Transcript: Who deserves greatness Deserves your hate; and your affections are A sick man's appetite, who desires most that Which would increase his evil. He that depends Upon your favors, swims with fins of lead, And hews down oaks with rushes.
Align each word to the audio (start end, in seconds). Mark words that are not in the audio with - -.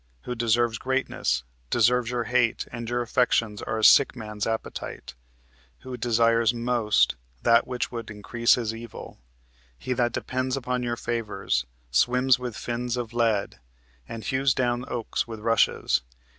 Who 0.23 0.33
deserves 0.33 0.79
greatness 0.79 1.43
Deserves 1.69 2.09
your 2.09 2.23
hate; 2.23 2.67
and 2.71 2.89
your 2.89 3.03
affections 3.03 3.61
are 3.61 3.77
A 3.77 3.83
sick 3.83 4.15
man's 4.15 4.47
appetite, 4.47 5.13
who 5.81 5.95
desires 5.95 6.55
most 6.55 7.15
that 7.43 7.67
Which 7.67 7.91
would 7.91 8.09
increase 8.09 8.55
his 8.55 8.73
evil. 8.73 9.19
He 9.77 9.93
that 9.93 10.11
depends 10.11 10.57
Upon 10.57 10.81
your 10.81 10.97
favors, 10.97 11.67
swims 11.91 12.39
with 12.39 12.57
fins 12.57 12.97
of 12.97 13.13
lead, 13.13 13.59
And 14.09 14.23
hews 14.23 14.55
down 14.55 14.85
oaks 14.87 15.27
with 15.27 15.39
rushes. 15.39 16.01